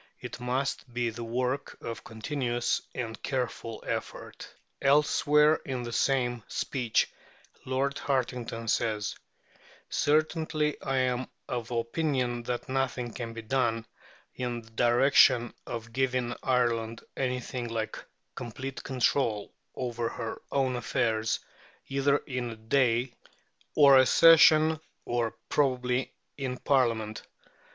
It 0.19 0.39
must 0.39 0.91
be 0.91 1.11
the 1.11 1.23
work 1.23 1.77
of 1.79 2.03
continuous 2.03 2.81
and 2.95 3.21
careful 3.21 3.83
effort." 3.85 4.51
Elsewhere 4.81 5.59
in 5.63 5.83
the 5.83 5.91
same 5.93 6.41
speech 6.47 7.07
Lord 7.65 7.97
Hartington 7.99 8.67
says: 8.67 9.15
"Certainly 9.91 10.81
I 10.81 10.97
am 10.97 11.27
of 11.47 11.69
opinion 11.69 12.41
that 12.49 12.67
nothing 12.67 13.13
can 13.13 13.33
be 13.33 13.43
done 13.43 13.85
in 14.33 14.63
the 14.63 14.71
direction 14.71 15.53
of 15.67 15.93
giving 15.93 16.33
Ireland 16.41 17.03
anything 17.15 17.67
like 17.69 17.99
complete 18.33 18.83
control 18.83 19.53
over 19.75 20.09
her 20.09 20.41
own 20.51 20.77
affairs 20.77 21.39
either 21.89 22.17
in 22.25 22.49
a 22.49 22.55
day, 22.55 23.13
or 23.75 23.99
a 23.99 24.07
session, 24.07 24.79
or 25.05 25.35
probably 25.49 26.11
in 26.39 26.53
a 26.55 26.59
Parliament." 26.59 27.21